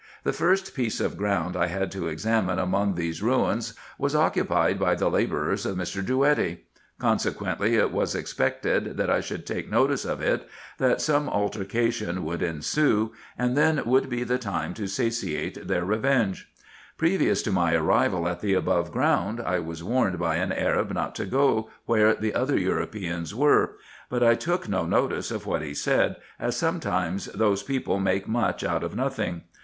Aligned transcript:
The 0.23 0.33
first 0.33 0.73
piece 0.73 0.99
of 0.99 1.15
ground 1.15 1.55
I 1.55 1.67
had 1.67 1.91
to 1.91 2.07
examine 2.07 2.57
among 2.57 2.95
these 2.95 3.21
ruins, 3.21 3.75
was 3.99 4.15
occupied 4.15 4.79
by 4.79 4.95
the 4.95 5.11
labourers 5.11 5.63
of 5.63 5.77
Mr. 5.77 6.03
Drouetti; 6.03 6.61
consequently, 6.97 7.75
it 7.75 7.91
was 7.91 8.15
expected 8.15 8.97
that 8.97 9.11
I 9.11 9.21
should 9.21 9.45
take 9.45 9.69
notice 9.69 10.03
of 10.03 10.19
it, 10.19 10.49
that 10.79 11.01
some 11.01 11.29
altercation 11.29 12.25
would 12.25 12.41
ensue, 12.41 13.11
and 13.37 13.55
then 13.55 13.79
would 13.85 14.09
be 14.09 14.23
the 14.23 14.39
time 14.39 14.73
to 14.73 14.87
satiate 14.87 15.67
their 15.67 15.85
revenge. 15.85 16.51
Previous 16.97 17.43
to 17.43 17.51
my 17.51 17.75
arrival 17.75 18.27
at 18.27 18.39
the 18.39 18.55
above 18.55 18.91
ground, 18.91 19.39
I 19.39 19.59
was 19.59 19.83
warned 19.83 20.17
by 20.17 20.37
an 20.37 20.51
Arab 20.51 20.91
not 20.93 21.13
to 21.17 21.27
go 21.27 21.69
where 21.85 22.15
the 22.15 22.33
other 22.33 22.57
Europeans 22.57 23.35
were; 23.35 23.75
but 24.09 24.23
I 24.23 24.33
took 24.33 24.67
no 24.67 24.83
notice 24.87 25.29
of 25.29 25.45
what 25.45 25.61
he 25.61 25.75
said, 25.75 26.15
as 26.39 26.57
sometimes 26.57 27.25
those 27.25 27.61
people 27.61 27.99
make 27.99 28.27
much 28.27 28.63
out 28.63 28.83
of 28.83 28.95
nothing. 28.95 29.43